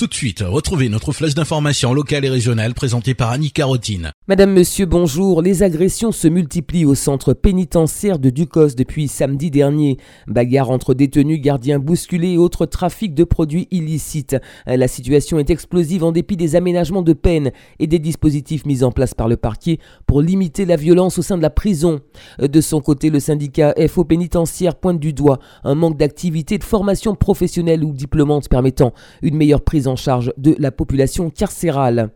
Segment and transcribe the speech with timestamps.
[0.00, 4.12] Tout de suite, retrouvez notre flèche d'information locale et régionale présentée par Annie Carotine.
[4.28, 5.42] Madame, monsieur, bonjour.
[5.42, 9.98] Les agressions se multiplient au centre pénitentiaire de Ducos depuis samedi dernier.
[10.26, 14.38] Bagarre entre détenus, gardiens bousculés et autres trafics de produits illicites.
[14.64, 18.92] La situation est explosive en dépit des aménagements de peine et des dispositifs mis en
[18.92, 22.00] place par le parquet pour limiter la violence au sein de la prison.
[22.38, 27.14] De son côté, le syndicat FO pénitentiaire pointe du doigt un manque d'activité, de formation
[27.14, 32.10] professionnelle ou diplômante permettant une meilleure prise en charge de la population carcérale.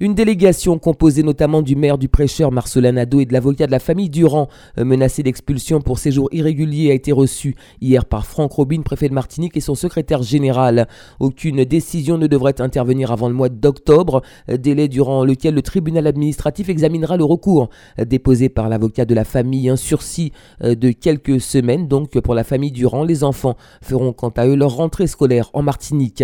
[0.00, 3.80] Une délégation composée notamment du maire du prêcheur Marcelin Nadeau et de l'avocat de la
[3.80, 8.82] famille Durand, euh, menacé d'expulsion pour séjour irrégulier, a été reçue hier par Franck Robin,
[8.82, 10.86] préfet de Martinique, et son secrétaire général.
[11.18, 16.06] Aucune décision ne devrait intervenir avant le mois d'octobre, euh, délai durant lequel le tribunal
[16.06, 19.68] administratif examinera le recours euh, déposé par l'avocat de la famille.
[19.68, 23.02] Un sursis de quelques semaines, donc pour la famille Durand.
[23.02, 26.22] Les enfants feront quant à eux leur rentrée scolaire en Martinique.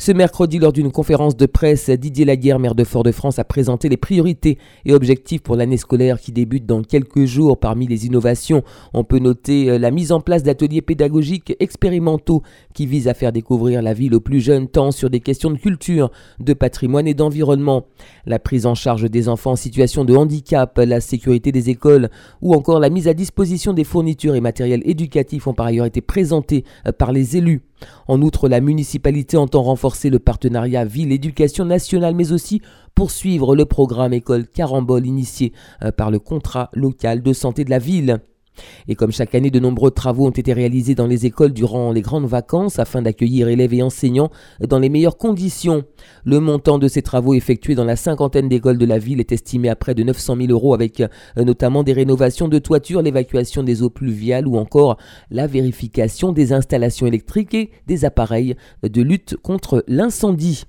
[0.00, 3.96] Ce mercredi, lors d'une conférence de presse, Didier Laguerre, maire de Fort-de-France, a présenté les
[3.96, 7.58] priorités et objectifs pour l'année scolaire qui débute dans quelques jours.
[7.58, 8.62] Parmi les innovations,
[8.94, 13.32] on peut noter euh, la mise en place d'ateliers pédagogiques expérimentaux qui visent à faire
[13.32, 17.14] découvrir la ville aux plus jeunes, tant sur des questions de culture, de patrimoine et
[17.14, 17.86] d'environnement.
[18.24, 22.08] La prise en charge des enfants en situation de handicap, la sécurité des écoles
[22.40, 26.02] ou encore la mise à disposition des fournitures et matériels éducatifs ont par ailleurs été
[26.02, 27.67] présentés euh, par les élus.
[28.06, 32.62] En outre, la municipalité entend renforcer le partenariat ville-éducation nationale, mais aussi
[32.94, 37.78] poursuivre le programme école Carambole initié euh, par le contrat local de santé de la
[37.78, 38.20] ville.
[38.88, 42.00] Et comme chaque année, de nombreux travaux ont été réalisés dans les écoles durant les
[42.00, 44.30] grandes vacances afin d'accueillir élèves et enseignants
[44.66, 45.84] dans les meilleures conditions.
[46.24, 49.68] Le montant de ces travaux effectués dans la cinquantaine d'écoles de la ville est estimé
[49.68, 53.82] à près de 900 000 euros avec euh, notamment des rénovations de toitures, l'évacuation des
[53.82, 54.96] eaux pluviales ou encore
[55.30, 60.64] la vérification des installations électriques et des appareils de lutte contre l'incendie.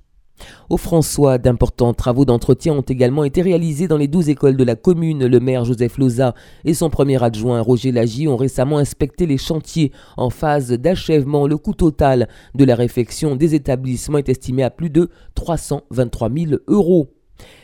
[0.70, 4.76] Au François, d'importants travaux d'entretien ont également été réalisés dans les douze écoles de la
[4.76, 5.26] commune.
[5.26, 9.92] Le maire Joseph Loza et son premier adjoint Roger Lagy ont récemment inspecté les chantiers
[10.18, 11.48] en phase d'achèvement.
[11.48, 16.52] Le coût total de la réfection des établissements est estimé à plus de 323 000
[16.68, 17.10] euros.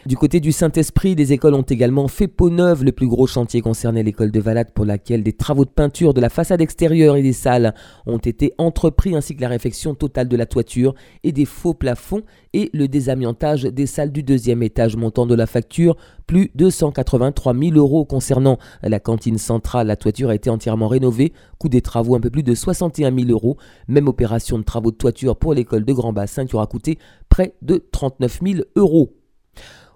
[0.06, 2.84] Du côté du Saint-Esprit, des écoles ont également fait peau neuve.
[2.84, 6.22] Le plus gros chantier concernait l'école de Valade pour laquelle des travaux de peinture de
[6.22, 7.74] la façade extérieure et des salles
[8.06, 10.94] ont été entrepris ainsi que la réfection totale de la toiture
[11.24, 12.22] et des faux plafonds
[12.54, 15.98] et le désamiantage des salles du deuxième étage montant de la facture
[16.28, 19.88] plus de 183 000 euros concernant la cantine centrale.
[19.88, 23.32] La toiture a été entièrement rénovée, coût des travaux un peu plus de 61 000
[23.32, 23.58] euros.
[23.88, 27.00] Même opération de travaux de toiture pour l'école de Grand Bassin qui aura coûté
[27.30, 29.14] près de 39 000 euros.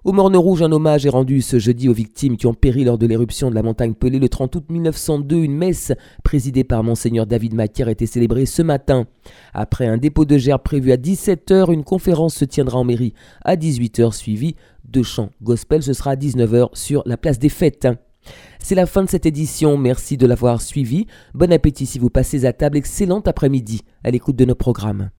[0.05, 2.97] Au Morne Rouge, un hommage est rendu ce jeudi aux victimes qui ont péri lors
[2.97, 5.35] de l'éruption de la montagne Pelée le 30 août 1902.
[5.35, 5.91] Une messe
[6.23, 9.07] présidée par Monseigneur David Macaire a été célébrée ce matin.
[9.53, 13.55] Après un dépôt de gerbes prévu à 17h, une conférence se tiendra en mairie à
[13.55, 14.55] 18h, suivie
[14.85, 15.83] de chants gospel.
[15.83, 17.87] Ce sera à 19h sur la place des fêtes.
[18.59, 21.07] C'est la fin de cette édition, merci de l'avoir suivi.
[21.33, 25.07] Bon appétit si vous passez à table, excellent après-midi à l'écoute de nos programmes.